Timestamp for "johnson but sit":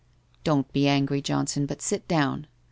1.21-2.07